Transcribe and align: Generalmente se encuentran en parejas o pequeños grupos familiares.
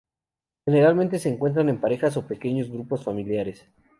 Generalmente 0.65 1.19
se 1.19 1.29
encuentran 1.29 1.69
en 1.69 1.79
parejas 1.79 2.17
o 2.17 2.25
pequeños 2.25 2.71
grupos 2.71 3.03
familiares. 3.03 3.67